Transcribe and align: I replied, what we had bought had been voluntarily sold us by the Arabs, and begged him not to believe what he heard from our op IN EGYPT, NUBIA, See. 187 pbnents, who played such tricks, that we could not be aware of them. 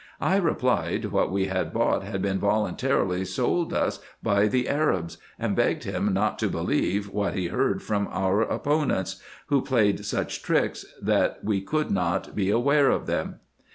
I 0.19 0.37
replied, 0.37 1.05
what 1.05 1.31
we 1.31 1.45
had 1.45 1.71
bought 1.71 2.01
had 2.03 2.23
been 2.23 2.39
voluntarily 2.39 3.23
sold 3.23 3.71
us 3.71 3.99
by 4.23 4.47
the 4.47 4.67
Arabs, 4.67 5.19
and 5.37 5.55
begged 5.55 5.83
him 5.83 6.11
not 6.11 6.39
to 6.39 6.49
believe 6.49 7.07
what 7.11 7.35
he 7.35 7.49
heard 7.49 7.83
from 7.83 8.07
our 8.07 8.41
op 8.41 8.65
IN 8.65 8.73
EGYPT, 8.73 8.89
NUBIA, 8.89 9.05
See. 9.05 9.15
187 9.45 9.45
pbnents, 9.45 9.45
who 9.49 9.61
played 9.63 10.03
such 10.07 10.41
tricks, 10.41 10.85
that 11.03 11.43
we 11.43 11.61
could 11.61 11.91
not 11.91 12.35
be 12.35 12.49
aware 12.49 12.89
of 12.89 13.05
them. 13.05 13.41